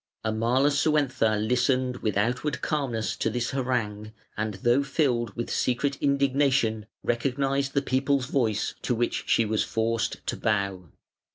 Amalasuentha 0.25 1.37
listened 1.37 1.97
with 1.97 2.17
outward 2.17 2.61
calmness 2.63 3.15
to 3.17 3.29
this 3.29 3.51
harangue, 3.51 4.13
and 4.35 4.55
though 4.63 4.81
filled 4.81 5.35
with 5.35 5.51
secret 5.51 5.97
indignation 6.01 6.87
recognised 7.03 7.75
the 7.75 7.83
people's 7.83 8.25
voice 8.25 8.73
to 8.81 8.95
which 8.95 9.25
she 9.27 9.45
was 9.45 9.63
forced 9.63 10.25
to 10.25 10.35
bow. 10.35 10.89